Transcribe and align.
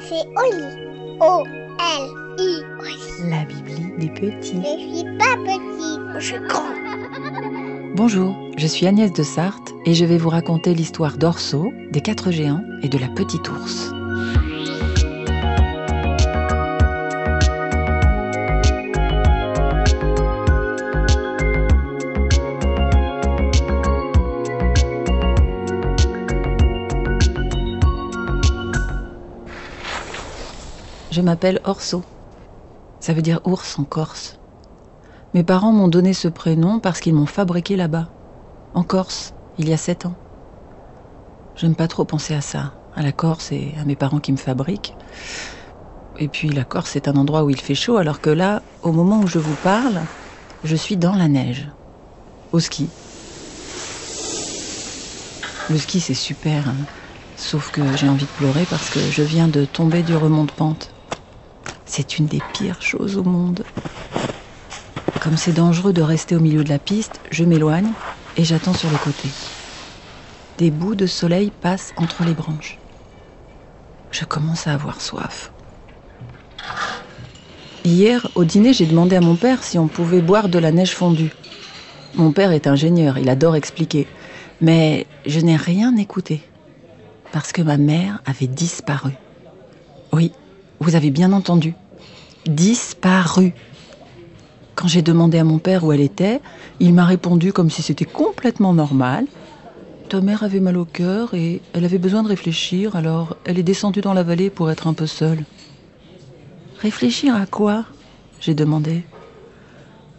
C'est 0.00 0.26
Oli. 0.36 1.18
O-L-I. 1.18 2.62
La 3.30 3.44
Bibli 3.46 3.96
des 3.96 4.10
petits. 4.10 4.60
Je 4.60 4.96
suis 4.96 5.16
pas 5.16 5.36
petite, 5.38 6.00
je 6.18 6.26
suis 6.26 6.46
grand. 6.46 6.74
Bonjour, 7.94 8.36
je 8.58 8.66
suis 8.66 8.86
Agnès 8.86 9.10
de 9.10 9.22
Sarthe 9.22 9.72
et 9.86 9.94
je 9.94 10.04
vais 10.04 10.18
vous 10.18 10.28
raconter 10.28 10.74
l'histoire 10.74 11.16
d'Orso, 11.16 11.72
des 11.90 12.02
quatre 12.02 12.30
géants 12.32 12.64
et 12.82 12.90
de 12.90 12.98
la 12.98 13.08
petite 13.08 13.48
ours. 13.48 13.94
Je 31.12 31.20
m'appelle 31.20 31.60
Orso. 31.64 32.02
Ça 33.00 33.12
veut 33.12 33.20
dire 33.20 33.42
ours 33.44 33.78
en 33.78 33.84
Corse. 33.84 34.38
Mes 35.34 35.44
parents 35.44 35.70
m'ont 35.70 35.88
donné 35.88 36.14
ce 36.14 36.26
prénom 36.26 36.78
parce 36.78 37.00
qu'ils 37.00 37.12
m'ont 37.12 37.26
fabriqué 37.26 37.76
là-bas, 37.76 38.08
en 38.72 38.82
Corse, 38.82 39.34
il 39.58 39.68
y 39.68 39.74
a 39.74 39.76
sept 39.76 40.06
ans. 40.06 40.14
J'aime 41.54 41.74
pas 41.74 41.86
trop 41.86 42.06
penser 42.06 42.32
à 42.32 42.40
ça, 42.40 42.72
à 42.96 43.02
la 43.02 43.12
Corse 43.12 43.52
et 43.52 43.74
à 43.78 43.84
mes 43.84 43.94
parents 43.94 44.20
qui 44.20 44.32
me 44.32 44.38
fabriquent. 44.38 44.94
Et 46.18 46.28
puis 46.28 46.48
la 46.48 46.64
Corse, 46.64 46.88
c'est 46.92 47.08
un 47.08 47.16
endroit 47.16 47.44
où 47.44 47.50
il 47.50 47.60
fait 47.60 47.74
chaud, 47.74 47.98
alors 47.98 48.22
que 48.22 48.30
là, 48.30 48.62
au 48.82 48.92
moment 48.92 49.20
où 49.20 49.26
je 49.26 49.38
vous 49.38 49.56
parle, 49.62 50.00
je 50.64 50.76
suis 50.76 50.96
dans 50.96 51.14
la 51.14 51.28
neige, 51.28 51.68
au 52.52 52.58
ski. 52.58 52.88
Le 55.68 55.76
ski, 55.76 56.00
c'est 56.00 56.14
super, 56.14 56.70
hein. 56.70 56.76
sauf 57.36 57.70
que 57.70 57.82
j'ai 57.98 58.08
envie 58.08 58.24
de 58.24 58.30
pleurer 58.30 58.64
parce 58.64 58.88
que 58.88 59.00
je 59.00 59.22
viens 59.22 59.48
de 59.48 59.66
tomber 59.66 60.02
du 60.02 60.16
remont 60.16 60.44
de 60.44 60.52
pente. 60.52 60.88
C'est 61.94 62.16
une 62.16 62.24
des 62.24 62.40
pires 62.54 62.80
choses 62.80 63.18
au 63.18 63.22
monde. 63.22 63.64
Comme 65.20 65.36
c'est 65.36 65.52
dangereux 65.52 65.92
de 65.92 66.00
rester 66.00 66.34
au 66.34 66.40
milieu 66.40 66.64
de 66.64 66.70
la 66.70 66.78
piste, 66.78 67.20
je 67.30 67.44
m'éloigne 67.44 67.92
et 68.38 68.44
j'attends 68.44 68.72
sur 68.72 68.88
le 68.88 68.96
côté. 68.96 69.28
Des 70.56 70.70
bouts 70.70 70.94
de 70.94 71.04
soleil 71.04 71.50
passent 71.50 71.92
entre 71.98 72.24
les 72.24 72.32
branches. 72.32 72.78
Je 74.10 74.24
commence 74.24 74.66
à 74.66 74.72
avoir 74.72 75.02
soif. 75.02 75.52
Hier, 77.84 78.26
au 78.36 78.44
dîner, 78.44 78.72
j'ai 78.72 78.86
demandé 78.86 79.16
à 79.16 79.20
mon 79.20 79.36
père 79.36 79.62
si 79.62 79.78
on 79.78 79.86
pouvait 79.86 80.22
boire 80.22 80.48
de 80.48 80.58
la 80.58 80.72
neige 80.72 80.94
fondue. 80.94 81.34
Mon 82.14 82.32
père 82.32 82.52
est 82.52 82.68
ingénieur, 82.68 83.18
il 83.18 83.28
adore 83.28 83.54
expliquer. 83.54 84.06
Mais 84.62 85.06
je 85.26 85.40
n'ai 85.40 85.56
rien 85.56 85.94
écouté. 85.98 86.40
Parce 87.32 87.52
que 87.52 87.60
ma 87.60 87.76
mère 87.76 88.22
avait 88.24 88.46
disparu. 88.46 89.12
Oui, 90.14 90.32
vous 90.80 90.94
avez 90.96 91.10
bien 91.10 91.34
entendu. 91.34 91.74
Disparu. 92.46 93.54
Quand 94.74 94.88
j'ai 94.88 95.02
demandé 95.02 95.38
à 95.38 95.44
mon 95.44 95.58
père 95.58 95.84
où 95.84 95.92
elle 95.92 96.00
était, 96.00 96.40
il 96.80 96.92
m'a 96.94 97.04
répondu 97.04 97.52
comme 97.52 97.70
si 97.70 97.82
c'était 97.82 98.04
complètement 98.04 98.72
normal. 98.72 99.26
Ta 100.08 100.20
mère 100.20 100.42
avait 100.42 100.60
mal 100.60 100.76
au 100.76 100.84
cœur 100.84 101.34
et 101.34 101.62
elle 101.72 101.84
avait 101.84 101.98
besoin 101.98 102.22
de 102.22 102.28
réfléchir, 102.28 102.96
alors 102.96 103.36
elle 103.44 103.58
est 103.58 103.62
descendue 103.62 104.00
dans 104.00 104.12
la 104.14 104.22
vallée 104.22 104.50
pour 104.50 104.70
être 104.70 104.86
un 104.86 104.94
peu 104.94 105.06
seule. 105.06 105.44
Réfléchir 106.80 107.36
à 107.36 107.46
quoi? 107.46 107.86
J'ai 108.40 108.54
demandé. 108.54 109.04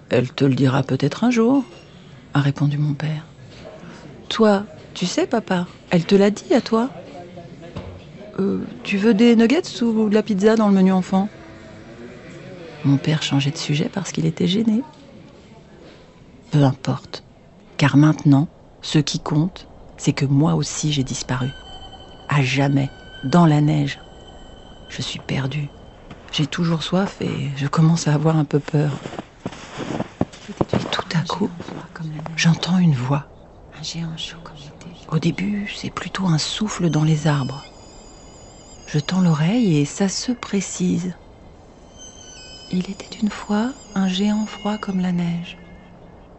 Elle 0.10 0.32
te 0.32 0.46
le 0.46 0.56
dira 0.56 0.84
peut-être 0.84 1.24
un 1.24 1.32
jour, 1.32 1.66
a 2.34 2.40
répondu 2.40 2.78
mon 2.78 2.94
père. 2.94 3.26
Toi, 4.30 4.66
tu 4.94 5.06
sais, 5.06 5.28
papa, 5.28 5.68
elle 5.90 6.06
te 6.06 6.16
l'a 6.16 6.30
dit 6.32 6.54
à 6.54 6.62
toi? 6.62 6.90
Euh, 8.40 8.66
Tu 8.84 8.98
veux 8.98 9.14
des 9.14 9.36
nuggets 9.36 9.82
ou 9.82 10.10
de 10.10 10.14
la 10.14 10.24
pizza 10.24 10.56
dans 10.56 10.68
le 10.68 10.74
menu 10.74 10.92
enfant? 10.92 11.30
Mon 12.86 12.98
père 12.98 13.24
changeait 13.24 13.52
de 13.52 13.58
sujet 13.58 13.90
parce 13.90 14.12
qu'il 14.12 14.26
était 14.26 14.48
gêné. 14.48 14.82
Peu 16.52 16.64
importe, 16.64 17.24
car 17.78 17.98
maintenant, 17.98 18.48
ce 18.82 19.00
qui 19.00 19.20
compte, 19.20 19.68
c'est 19.98 20.14
que 20.14 20.26
moi 20.26 20.56
aussi 20.56 20.92
j'ai 20.92 21.04
disparu. 21.04 21.50
À 22.28 22.42
jamais, 22.42 22.90
dans 23.24 23.46
la 23.46 23.62
neige. 23.62 24.00
Je 24.90 25.02
suis 25.02 25.20
perdue. 25.20 25.70
J'ai 26.34 26.48
toujours 26.48 26.84
soif 26.84 27.22
et 27.22 27.50
je 27.56 27.68
commence 27.68 28.08
à 28.08 28.14
avoir 28.14 28.38
un 28.38 28.46
peu 28.46 28.60
peur. 28.60 28.92
Et 30.50 30.86
tout 30.92 31.06
à 31.16 31.22
coup, 31.22 31.50
j'entends 32.36 32.80
une 32.80 32.96
voix. 32.96 33.26
Au 35.08 35.20
début, 35.20 35.72
c'est 35.76 35.90
plutôt 35.90 36.28
un 36.28 36.38
souffle 36.38 36.90
dans 36.90 37.04
les 37.04 37.28
arbres. 37.28 37.64
Je 38.88 39.00
tends 39.00 39.22
l'oreille 39.22 39.78
et 39.78 39.86
ça 39.86 40.10
se 40.10 40.32
précise. 40.32 41.16
Il 42.76 42.90
était 42.90 43.20
une 43.22 43.30
fois 43.30 43.72
un 43.94 44.08
géant 44.08 44.48
froid 44.48 44.80
comme 44.80 45.00
la 45.00 45.12
neige, 45.12 45.58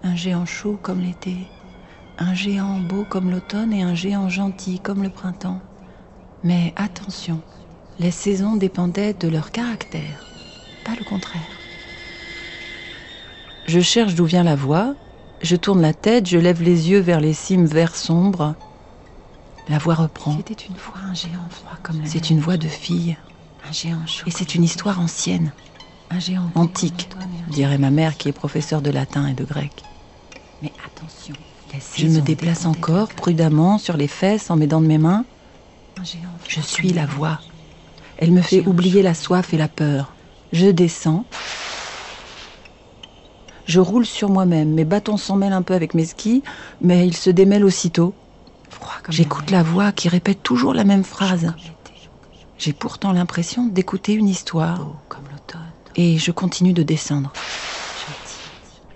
un 0.02 0.16
géant 0.16 0.44
chaud 0.44 0.76
comme 0.82 0.98
l'été, 1.00 1.36
un 2.18 2.34
géant 2.34 2.80
beau 2.80 3.04
comme 3.08 3.30
l'automne 3.30 3.72
et 3.72 3.82
un 3.82 3.94
géant 3.94 4.28
gentil 4.28 4.80
comme 4.80 5.04
le 5.04 5.10
printemps. 5.10 5.60
Mais 6.42 6.72
attention, 6.74 7.40
les 8.00 8.10
saisons 8.10 8.56
dépendaient 8.56 9.14
de 9.14 9.28
leur 9.28 9.52
caractère, 9.52 10.26
pas 10.84 10.96
le 10.98 11.04
contraire. 11.04 11.40
Je 13.68 13.78
cherche 13.78 14.16
d'où 14.16 14.24
vient 14.24 14.42
la 14.42 14.56
voix, 14.56 14.96
je 15.40 15.54
tourne 15.54 15.80
la 15.80 15.94
tête, 15.94 16.26
je 16.26 16.38
lève 16.38 16.64
les 16.64 16.90
yeux 16.90 16.98
vers 17.00 17.20
les 17.20 17.32
cimes 17.32 17.66
vert 17.66 17.94
sombre. 17.94 18.56
La 19.68 19.78
voix 19.78 19.94
reprend. 19.94 20.36
C'était 20.36 20.64
une 20.64 20.74
fois 20.74 21.00
un 21.08 21.14
géant 21.14 21.48
froid 21.48 21.78
comme 21.84 22.00
la 22.00 22.08
C'est 22.08 22.28
une 22.30 22.40
voix 22.40 22.56
de 22.56 22.66
fille. 22.66 23.16
Un 23.68 23.72
géant 23.72 24.04
chaud. 24.08 24.26
Et 24.26 24.32
c'est 24.32 24.56
une 24.56 24.64
histoire 24.64 24.98
ancienne, 24.98 25.52
antique, 26.54 27.08
dirait 27.48 27.78
ma 27.78 27.90
mère 27.90 28.16
qui 28.16 28.28
est 28.28 28.32
professeure 28.32 28.82
de 28.82 28.90
latin 28.90 29.26
et 29.26 29.34
de 29.34 29.44
grec. 29.44 29.72
Mais 30.62 30.72
attention. 30.84 31.34
Je 31.96 32.06
me 32.06 32.20
déplace 32.20 32.66
encore 32.66 33.08
prudemment 33.08 33.78
sur 33.78 33.96
les 33.96 34.08
fesses 34.08 34.50
en 34.50 34.56
m'aidant 34.56 34.80
de 34.80 34.86
mes 34.86 34.98
mains. 34.98 35.24
Je 36.48 36.60
suis 36.60 36.92
la 36.92 37.06
voix. 37.06 37.40
Elle 38.18 38.30
me 38.30 38.42
fait 38.42 38.66
oublier 38.66 39.02
la 39.02 39.14
soif 39.14 39.52
et 39.52 39.56
la 39.56 39.68
peur. 39.68 40.14
Je 40.52 40.66
descends. 40.66 41.24
Je 43.66 43.80
roule 43.80 44.06
sur 44.06 44.28
moi-même. 44.28 44.72
Mes 44.72 44.84
bâtons 44.84 45.16
s'en 45.16 45.36
mêlent 45.36 45.52
un 45.52 45.62
peu 45.62 45.74
avec 45.74 45.94
mes 45.94 46.04
skis, 46.04 46.42
mais 46.80 47.06
ils 47.06 47.16
se 47.16 47.30
démêlent 47.30 47.64
aussitôt. 47.64 48.14
J'écoute 49.08 49.50
la 49.50 49.62
voix 49.62 49.92
qui 49.92 50.08
répète 50.08 50.42
toujours 50.42 50.74
la 50.74 50.84
même 50.84 51.04
phrase. 51.04 51.52
J'ai 52.58 52.72
pourtant 52.72 53.12
l'impression 53.12 53.66
d'écouter 53.66 54.12
une 54.14 54.28
histoire. 54.28 54.86
Et 55.96 56.18
je 56.18 56.32
continue 56.32 56.72
de 56.72 56.82
descendre. 56.82 57.32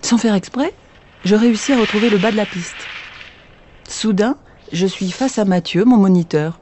Sans 0.01 0.17
faire 0.17 0.35
exprès, 0.35 0.73
je 1.23 1.35
réussis 1.35 1.73
à 1.73 1.79
retrouver 1.79 2.09
le 2.09 2.17
bas 2.17 2.31
de 2.31 2.37
la 2.37 2.45
piste. 2.45 2.75
Soudain, 3.87 4.37
je 4.71 4.85
suis 4.85 5.11
face 5.11 5.39
à 5.39 5.45
Mathieu, 5.45 5.85
mon 5.85 5.97
moniteur. 5.97 6.59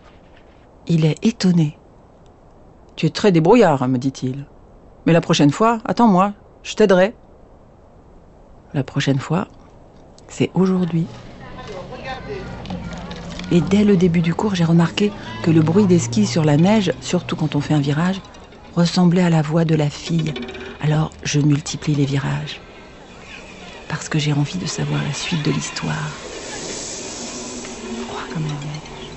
Il 0.87 1.05
est 1.05 1.23
étonné. 1.25 1.77
Tu 2.95 3.05
es 3.05 3.09
très 3.09 3.31
débrouillard, 3.31 3.87
me 3.87 3.97
dit-il. 3.97 4.45
Mais 5.05 5.13
la 5.13 5.21
prochaine 5.21 5.51
fois, 5.51 5.79
attends-moi, 5.85 6.33
je 6.63 6.75
t'aiderai. 6.75 7.15
La 8.73 8.83
prochaine 8.83 9.19
fois, 9.19 9.47
c'est 10.27 10.51
aujourd'hui. 10.53 11.07
Et 13.51 13.61
dès 13.61 13.83
le 13.83 13.95
début 13.95 14.21
du 14.21 14.33
cours, 14.33 14.55
j'ai 14.55 14.65
remarqué 14.65 15.11
que 15.43 15.51
le 15.51 15.61
bruit 15.61 15.85
des 15.85 15.99
skis 15.99 16.25
sur 16.25 16.43
la 16.43 16.57
neige, 16.57 16.93
surtout 16.99 17.35
quand 17.35 17.55
on 17.55 17.61
fait 17.61 17.73
un 17.73 17.79
virage, 17.79 18.19
ressemblait 18.77 19.23
à 19.23 19.29
la 19.31 19.41
voix 19.41 19.65
de 19.65 19.73
la 19.73 19.89
fille. 19.89 20.35
Alors 20.79 21.11
je 21.23 21.39
multiplie 21.39 21.95
les 21.95 22.05
virages 22.05 22.61
parce 23.88 24.07
que 24.07 24.19
j'ai 24.19 24.33
envie 24.33 24.59
de 24.59 24.67
savoir 24.67 25.03
la 25.03 25.13
suite 25.13 25.41
de 25.41 25.49
l'histoire. 25.49 26.11
Froid 27.97 28.21
comme 28.31 28.43
la 28.43 28.53
neige. 28.53 29.11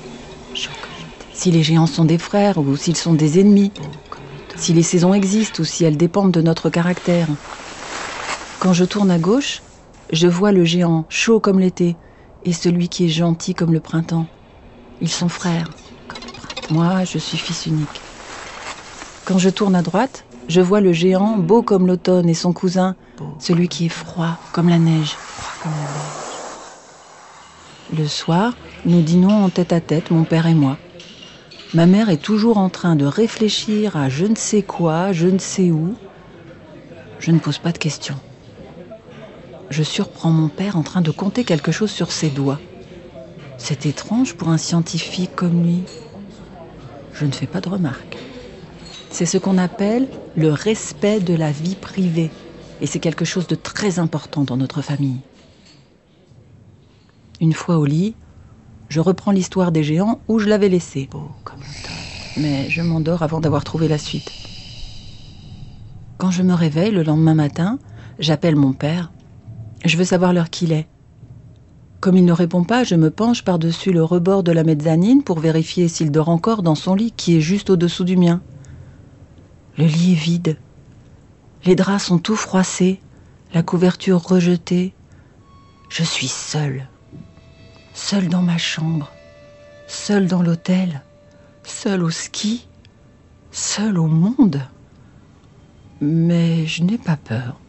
Chaud 0.54 0.72
comme 0.80 0.94
l'été. 0.98 1.26
Si 1.34 1.50
les 1.50 1.62
géants 1.62 1.86
sont 1.86 2.06
des 2.06 2.16
frères 2.18 2.56
ou 2.56 2.74
s'ils 2.76 2.96
sont 2.96 3.12
des 3.12 3.38
ennemis, 3.38 3.72
si 4.56 4.72
les 4.72 4.82
saisons 4.82 5.12
existent 5.12 5.62
ou 5.62 5.66
si 5.66 5.84
elles 5.84 5.98
dépendent 5.98 6.32
de 6.32 6.42
notre 6.42 6.70
caractère. 6.70 7.28
Quand 8.60 8.72
je 8.72 8.84
tourne 8.86 9.10
à 9.10 9.18
gauche, 9.18 9.62
je 10.10 10.26
vois 10.26 10.52
le 10.52 10.64
géant 10.64 11.04
chaud 11.10 11.40
comme 11.40 11.60
l'été 11.60 11.96
et 12.44 12.54
celui 12.54 12.88
qui 12.88 13.04
est 13.04 13.08
gentil 13.08 13.54
comme 13.54 13.74
le 13.74 13.80
printemps. 13.80 14.26
Ils 15.00 15.10
sont 15.10 15.28
frères. 15.28 15.74
Moi, 16.70 17.04
je 17.04 17.18
suis 17.18 17.38
fils 17.38 17.66
unique. 17.66 18.09
Quand 19.30 19.38
je 19.38 19.48
tourne 19.48 19.76
à 19.76 19.82
droite, 19.82 20.24
je 20.48 20.60
vois 20.60 20.80
le 20.80 20.92
géant 20.92 21.38
beau 21.38 21.62
comme 21.62 21.86
l'automne 21.86 22.28
et 22.28 22.34
son 22.34 22.52
cousin, 22.52 22.96
celui 23.38 23.68
qui 23.68 23.86
est 23.86 23.88
froid 23.88 24.38
comme 24.50 24.68
la 24.68 24.80
neige. 24.80 25.18
Froid 25.36 25.52
comme 25.62 25.70
la 25.70 25.86
neige. 27.94 28.00
Le 28.02 28.08
soir, 28.08 28.58
nous 28.84 29.02
dînons 29.02 29.44
en 29.44 29.48
tête 29.48 29.72
à 29.72 29.80
tête, 29.80 30.10
mon 30.10 30.24
père 30.24 30.48
et 30.48 30.54
moi. 30.54 30.78
Ma 31.74 31.86
mère 31.86 32.10
est 32.10 32.20
toujours 32.20 32.58
en 32.58 32.70
train 32.70 32.96
de 32.96 33.04
réfléchir 33.04 33.96
à 33.96 34.08
je 34.08 34.26
ne 34.26 34.34
sais 34.34 34.62
quoi, 34.62 35.12
je 35.12 35.28
ne 35.28 35.38
sais 35.38 35.70
où. 35.70 35.94
Je 37.20 37.30
ne 37.30 37.38
pose 37.38 37.58
pas 37.58 37.70
de 37.70 37.78
questions. 37.78 38.18
Je 39.70 39.84
surprends 39.84 40.32
mon 40.32 40.48
père 40.48 40.76
en 40.76 40.82
train 40.82 41.02
de 41.02 41.12
compter 41.12 41.44
quelque 41.44 41.70
chose 41.70 41.92
sur 41.92 42.10
ses 42.10 42.30
doigts. 42.30 42.58
C'est 43.58 43.86
étrange 43.86 44.34
pour 44.34 44.48
un 44.48 44.58
scientifique 44.58 45.36
comme 45.36 45.62
lui. 45.62 45.84
Je 47.12 47.26
ne 47.26 47.32
fais 47.32 47.46
pas 47.46 47.60
de 47.60 47.68
remarques. 47.68 48.19
C'est 49.10 49.26
ce 49.26 49.38
qu'on 49.38 49.58
appelle 49.58 50.08
le 50.36 50.52
respect 50.52 51.20
de 51.20 51.34
la 51.34 51.50
vie 51.50 51.74
privée. 51.74 52.30
Et 52.80 52.86
c'est 52.86 53.00
quelque 53.00 53.24
chose 53.24 53.46
de 53.46 53.54
très 53.54 53.98
important 53.98 54.44
dans 54.44 54.56
notre 54.56 54.80
famille. 54.80 55.18
Une 57.40 57.52
fois 57.52 57.78
au 57.78 57.84
lit, 57.84 58.14
je 58.88 59.00
reprends 59.00 59.32
l'histoire 59.32 59.72
des 59.72 59.82
géants 59.82 60.20
où 60.28 60.38
je 60.38 60.48
l'avais 60.48 60.68
laissée. 60.68 61.08
Comme. 61.44 61.60
Mais 62.36 62.70
je 62.70 62.80
m'endors 62.82 63.22
avant 63.22 63.40
d'avoir 63.40 63.64
trouvé 63.64 63.88
la 63.88 63.98
suite. 63.98 64.30
Quand 66.16 66.30
je 66.30 66.42
me 66.42 66.54
réveille 66.54 66.92
le 66.92 67.02
lendemain 67.02 67.34
matin, 67.34 67.78
j'appelle 68.18 68.56
mon 68.56 68.72
père. 68.72 69.10
Je 69.84 69.96
veux 69.96 70.04
savoir 70.04 70.32
l'heure 70.32 70.50
qu'il 70.50 70.72
est. 70.72 70.86
Comme 72.00 72.16
il 72.16 72.24
ne 72.24 72.32
répond 72.32 72.64
pas, 72.64 72.84
je 72.84 72.94
me 72.94 73.10
penche 73.10 73.42
par-dessus 73.42 73.92
le 73.92 74.02
rebord 74.02 74.42
de 74.42 74.52
la 74.52 74.64
mezzanine 74.64 75.22
pour 75.22 75.40
vérifier 75.40 75.88
s'il 75.88 76.10
dort 76.10 76.28
encore 76.28 76.62
dans 76.62 76.74
son 76.74 76.94
lit 76.94 77.12
qui 77.12 77.36
est 77.36 77.40
juste 77.40 77.68
au-dessous 77.70 78.04
du 78.04 78.16
mien. 78.16 78.40
Le 79.78 79.84
lit 79.84 80.12
est 80.12 80.16
vide. 80.16 80.56
Les 81.64 81.74
draps 81.74 82.04
sont 82.04 82.18
tout 82.18 82.36
froissés, 82.36 83.00
la 83.52 83.62
couverture 83.62 84.22
rejetée. 84.22 84.94
Je 85.88 86.02
suis 86.02 86.28
seule. 86.28 86.88
Seule 87.94 88.28
dans 88.28 88.42
ma 88.42 88.58
chambre. 88.58 89.10
Seule 89.86 90.26
dans 90.26 90.42
l'hôtel. 90.42 91.02
Seule 91.64 92.02
au 92.02 92.10
ski. 92.10 92.66
Seule 93.52 93.98
au 93.98 94.06
monde. 94.06 94.62
Mais 96.00 96.66
je 96.66 96.82
n'ai 96.82 96.98
pas 96.98 97.16
peur. 97.16 97.60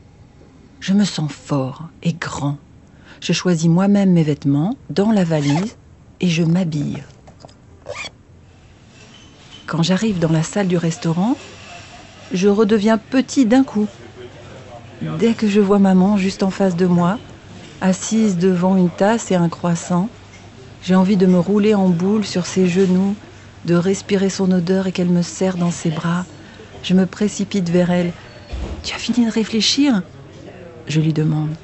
Je 0.80 0.94
me 0.94 1.04
sens 1.04 1.32
fort 1.32 1.90
et 2.02 2.14
grand. 2.14 2.58
Je 3.20 3.34
choisis 3.34 3.70
moi-même 3.70 4.12
mes 4.12 4.24
vêtements 4.24 4.78
dans 4.90 5.12
la 5.12 5.24
valise 5.24 5.78
et 6.22 6.28
je 6.28 6.44
m'habille. 6.44 7.04
Quand 9.68 9.84
j'arrive 9.84 10.20
dans 10.20 10.32
la 10.32 10.44
salle 10.44 10.68
du 10.68 10.78
restaurant, 10.78 11.36
je 12.34 12.48
redeviens 12.48 12.98
petit 12.98 13.46
d'un 13.46 13.64
coup. 13.64 13.88
Dès 15.20 15.34
que 15.34 15.48
je 15.48 15.60
vois 15.60 15.80
maman 15.80 16.18
juste 16.18 16.44
en 16.44 16.50
face 16.52 16.76
de 16.76 16.86
moi, 16.86 17.20
assise 17.82 18.38
devant 18.38 18.78
une 18.78 18.90
tasse 18.90 19.32
et 19.32 19.36
un 19.36 19.50
croissant, 19.50 20.10
j'ai 20.82 20.96
envie 20.96 21.18
de 21.18 21.26
me 21.26 21.40
rouler 21.40 21.74
en 21.74 21.90
boule 21.90 22.26
sur 22.26 22.46
ses 22.46 22.68
genoux, 22.68 23.16
de 23.66 23.76
respirer 23.76 24.30
son 24.30 24.52
odeur 24.52 24.88
et 24.88 24.92
qu'elle 24.92 25.10
me 25.10 25.22
serre 25.22 25.58
dans 25.58 25.72
ses 25.72 25.92
bras. 25.92 26.26
Je 26.82 26.94
me 26.94 27.06
précipite 27.06 27.70
vers 27.70 27.92
elle. 27.92 28.14
Tu 28.84 28.96
as 28.96 29.00
fini 29.00 29.26
de 29.28 29.32
réfléchir? 29.32 30.04
Je 30.88 31.00
lui 31.02 31.14
demande. 31.14 31.56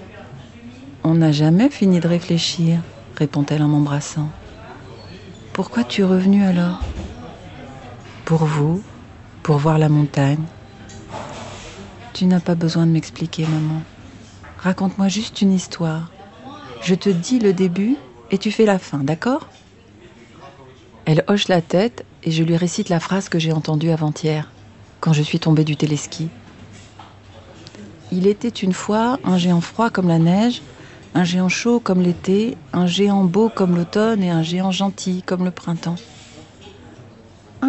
On 1.04 1.16
n'a 1.16 1.32
jamais 1.32 1.70
fini 1.70 2.00
de 2.00 2.08
réfléchir, 2.08 2.84
répond-elle 3.16 3.64
en 3.64 3.68
m'embrassant. 3.68 4.30
Pourquoi 5.54 5.84
tu 5.84 6.02
es 6.02 6.04
revenu 6.04 6.44
alors 6.44 6.86
Pour 8.26 8.46
vous, 8.46 8.84
pour 9.42 9.58
voir 9.58 9.80
la 9.80 9.90
montagne. 9.90 10.46
Tu 12.18 12.26
n'as 12.26 12.40
pas 12.40 12.56
besoin 12.56 12.88
de 12.88 12.92
m'expliquer, 12.92 13.44
maman. 13.44 13.84
Raconte-moi 14.58 15.08
juste 15.08 15.44
une 15.44 15.54
histoire. 15.54 16.10
Je 16.82 16.96
te 16.96 17.10
dis 17.10 17.38
le 17.38 17.54
début 17.54 17.96
et 18.32 18.40
tu 18.40 18.52
fais 18.52 18.66
la 18.66 18.80
fin, 18.80 19.04
d'accord? 19.04 19.46
Elle 21.06 21.24
hoche 21.28 21.48
la 21.48 21.62
tête 21.62 22.06
et 22.24 22.32
je 22.32 22.42
lui 22.42 22.58
récite 22.58 22.90
la 22.90 23.00
phrase 23.00 23.30
que 23.30 23.38
j'ai 23.38 23.52
entendue 23.52 23.92
avant-hier, 23.92 24.50
quand 25.00 25.14
je 25.14 25.22
suis 25.22 25.38
tombée 25.38 25.64
du 25.64 25.76
téléski. 25.78 26.30
Il 28.12 28.26
était 28.26 28.48
une 28.50 28.74
fois 28.74 29.20
un 29.24 29.38
géant 29.38 29.62
froid 29.62 29.92
comme 29.92 30.08
la 30.08 30.18
neige, 30.18 30.64
un 31.14 31.24
géant 31.24 31.50
chaud 31.50 31.80
comme 31.80 32.02
l'été, 32.02 32.58
un 32.74 32.88
géant 32.88 33.26
beau 33.26 33.50
comme 33.50 33.76
l'automne 33.76 34.24
et 34.24 34.32
un 34.32 34.42
géant 34.42 34.72
gentil 34.72 35.22
comme 35.22 35.46
le 35.46 35.52
printemps. 35.52 35.98
Ah 37.62 37.68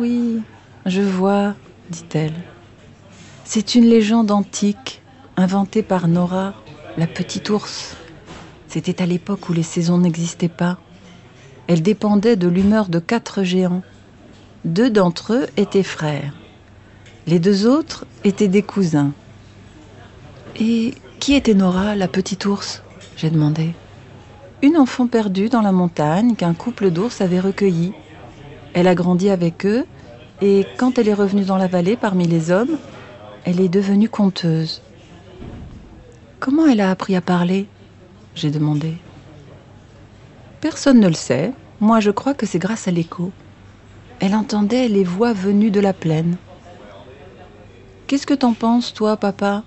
oui, 0.00 0.40
je 0.84 1.00
vois, 1.00 1.54
dit-elle. 1.90 2.34
C'est 3.46 3.74
une 3.74 3.84
légende 3.84 4.30
antique, 4.30 5.02
inventée 5.36 5.82
par 5.82 6.08
Nora, 6.08 6.54
la 6.96 7.06
petite 7.06 7.50
ours. 7.50 7.94
C'était 8.68 9.02
à 9.02 9.06
l'époque 9.06 9.50
où 9.50 9.52
les 9.52 9.62
saisons 9.62 9.98
n'existaient 9.98 10.48
pas. 10.48 10.78
Elle 11.66 11.82
dépendait 11.82 12.36
de 12.36 12.48
l'humeur 12.48 12.88
de 12.88 12.98
quatre 12.98 13.42
géants. 13.42 13.82
Deux 14.64 14.88
d'entre 14.88 15.34
eux 15.34 15.46
étaient 15.58 15.82
frères. 15.82 16.32
Les 17.26 17.38
deux 17.38 17.66
autres 17.66 18.06
étaient 18.24 18.48
des 18.48 18.62
cousins. 18.62 19.12
Et 20.58 20.94
qui 21.20 21.34
était 21.34 21.54
Nora, 21.54 21.94
la 21.96 22.08
petite 22.08 22.46
ours? 22.46 22.82
J'ai 23.14 23.28
demandé. 23.28 23.74
Une 24.62 24.78
enfant 24.78 25.06
perdue 25.06 25.50
dans 25.50 25.62
la 25.62 25.72
montagne 25.72 26.34
qu'un 26.34 26.54
couple 26.54 26.90
d'ours 26.90 27.20
avait 27.20 27.40
recueillie. 27.40 27.92
Elle 28.72 28.88
a 28.88 28.94
grandi 28.94 29.28
avec 29.28 29.66
eux 29.66 29.84
et 30.40 30.64
quand 30.78 30.98
elle 30.98 31.08
est 31.08 31.14
revenue 31.14 31.44
dans 31.44 31.58
la 31.58 31.68
vallée 31.68 31.96
parmi 31.96 32.26
les 32.26 32.50
hommes, 32.50 32.78
elle 33.44 33.60
est 33.60 33.68
devenue 33.68 34.08
conteuse. 34.08 34.80
Comment 36.40 36.66
elle 36.66 36.80
a 36.80 36.90
appris 36.90 37.14
à 37.14 37.20
parler? 37.20 37.66
J'ai 38.34 38.50
demandé. 38.50 38.96
Personne 40.60 41.00
ne 41.00 41.08
le 41.08 41.14
sait. 41.14 41.52
Moi, 41.80 42.00
je 42.00 42.10
crois 42.10 42.34
que 42.34 42.46
c'est 42.46 42.58
grâce 42.58 42.88
à 42.88 42.90
l'écho. 42.90 43.32
Elle 44.20 44.34
entendait 44.34 44.88
les 44.88 45.04
voix 45.04 45.34
venues 45.34 45.70
de 45.70 45.80
la 45.80 45.92
plaine. 45.92 46.36
Qu'est-ce 48.06 48.26
que 48.26 48.34
t'en 48.34 48.54
penses, 48.54 48.94
toi, 48.94 49.16
papa? 49.16 49.62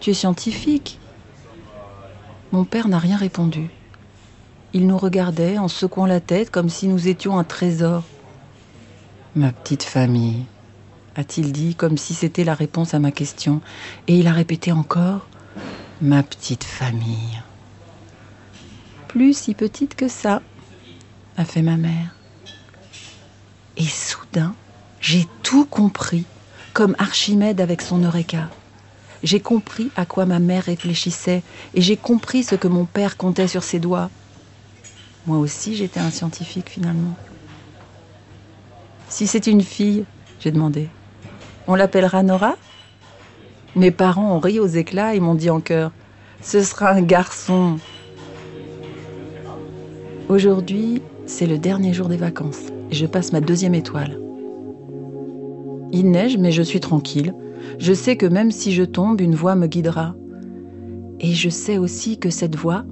Tu 0.00 0.10
es 0.10 0.14
scientifique. 0.14 0.98
Mon 2.52 2.64
père 2.64 2.88
n'a 2.88 2.98
rien 2.98 3.16
répondu. 3.16 3.70
Il 4.72 4.86
nous 4.86 4.98
regardait 4.98 5.58
en 5.58 5.68
secouant 5.68 6.06
la 6.06 6.20
tête 6.20 6.50
comme 6.50 6.68
si 6.68 6.86
nous 6.86 7.08
étions 7.08 7.38
un 7.38 7.44
trésor. 7.44 8.04
Ma 9.34 9.52
petite 9.52 9.84
famille, 9.84 10.44
a-t-il 11.20 11.52
dit 11.52 11.74
comme 11.74 11.98
si 11.98 12.14
c'était 12.14 12.44
la 12.44 12.54
réponse 12.54 12.94
à 12.94 12.98
ma 12.98 13.12
question. 13.12 13.60
Et 14.08 14.18
il 14.18 14.26
a 14.26 14.32
répété 14.32 14.72
encore 14.72 15.26
Ma 16.00 16.22
petite 16.22 16.64
famille. 16.64 17.42
Plus 19.06 19.36
si 19.36 19.54
petite 19.54 19.94
que 19.94 20.08
ça, 20.08 20.40
a 21.36 21.44
fait 21.44 21.60
ma 21.60 21.76
mère. 21.76 22.14
Et 23.76 23.84
soudain, 23.84 24.54
j'ai 25.00 25.26
tout 25.42 25.66
compris, 25.66 26.24
comme 26.72 26.96
Archimède 26.98 27.60
avec 27.60 27.82
son 27.82 27.98
Eureka. 28.02 28.48
J'ai 29.22 29.40
compris 29.40 29.90
à 29.96 30.06
quoi 30.06 30.24
ma 30.24 30.38
mère 30.38 30.64
réfléchissait 30.64 31.42
et 31.74 31.82
j'ai 31.82 31.98
compris 31.98 32.44
ce 32.44 32.54
que 32.54 32.68
mon 32.68 32.86
père 32.86 33.18
comptait 33.18 33.48
sur 33.48 33.62
ses 33.62 33.78
doigts. 33.78 34.08
Moi 35.26 35.36
aussi, 35.36 35.76
j'étais 35.76 36.00
un 36.00 36.10
scientifique 36.10 36.70
finalement. 36.70 37.14
Si 39.10 39.26
c'est 39.26 39.46
une 39.46 39.62
fille, 39.62 40.06
j'ai 40.40 40.50
demandé, 40.50 40.88
on 41.66 41.74
l'appellera 41.74 42.22
Nora? 42.22 42.56
Mes 43.76 43.90
parents 43.90 44.34
ont 44.34 44.40
ri 44.40 44.58
aux 44.58 44.66
éclats 44.66 45.14
et 45.14 45.20
m'ont 45.20 45.34
dit 45.34 45.50
en 45.50 45.60
chœur, 45.60 45.92
ce 46.42 46.62
sera 46.62 46.90
un 46.90 47.02
garçon. 47.02 47.78
Aujourd'hui, 50.28 51.02
c'est 51.26 51.46
le 51.46 51.58
dernier 51.58 51.92
jour 51.92 52.08
des 52.08 52.16
vacances 52.16 52.66
et 52.90 52.94
je 52.94 53.06
passe 53.06 53.32
ma 53.32 53.40
deuxième 53.40 53.74
étoile. 53.74 54.18
Il 55.92 56.10
neige, 56.10 56.38
mais 56.38 56.52
je 56.52 56.62
suis 56.62 56.80
tranquille. 56.80 57.34
Je 57.78 57.92
sais 57.92 58.16
que 58.16 58.26
même 58.26 58.50
si 58.50 58.72
je 58.72 58.84
tombe, 58.84 59.20
une 59.20 59.34
voix 59.34 59.54
me 59.54 59.66
guidera. 59.66 60.14
Et 61.20 61.32
je 61.32 61.48
sais 61.48 61.78
aussi 61.78 62.18
que 62.18 62.30
cette 62.30 62.56
voix, 62.56 62.84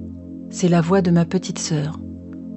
c'est 0.49 0.67
la 0.67 0.81
voix 0.81 1.01
de 1.01 1.11
ma 1.11 1.25
petite 1.25 1.59
sœur, 1.59 1.99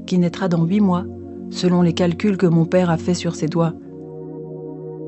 qui 0.07 0.19
naîtra 0.19 0.49
dans 0.49 0.64
huit 0.64 0.81
mois, 0.81 1.04
selon 1.50 1.83
les 1.83 1.95
calculs 1.95 2.37
que 2.37 2.47
mon 2.47 2.64
père 2.64 2.90
a 2.90 2.97
fait 2.97 3.14
sur 3.14 3.35
ses 3.35 3.49
doigts. 3.49 3.75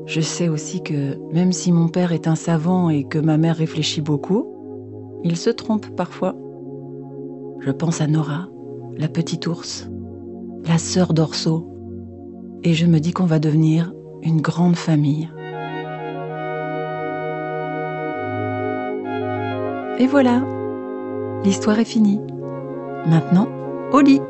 Je 0.05 0.21
sais 0.21 0.49
aussi 0.49 0.81
que 0.83 1.17
même 1.33 1.51
si 1.51 1.71
mon 1.71 1.87
père 1.87 2.11
est 2.11 2.27
un 2.27 2.35
savant 2.35 2.89
et 2.89 3.03
que 3.05 3.17
ma 3.17 3.37
mère 3.37 3.57
réfléchit 3.57 4.01
beaucoup, 4.01 4.45
il 5.23 5.35
se 5.35 5.49
trompe 5.49 5.87
parfois. 5.95 6.35
Je 7.59 7.71
pense 7.71 8.01
à 8.01 8.07
Nora, 8.07 8.47
la 8.97 9.07
petite 9.07 9.47
ours, 9.47 9.89
la 10.67 10.77
sœur 10.77 11.13
d'Orso, 11.13 11.67
et 12.63 12.73
je 12.73 12.85
me 12.85 12.99
dis 12.99 13.13
qu'on 13.13 13.25
va 13.25 13.39
devenir 13.39 13.93
une 14.21 14.41
grande 14.41 14.75
famille. 14.75 15.29
Et 19.97 20.07
voilà, 20.07 20.43
l'histoire 21.43 21.79
est 21.79 21.85
finie. 21.85 22.19
Maintenant, 23.07 23.47
au 23.91 24.01
lit. 24.01 24.21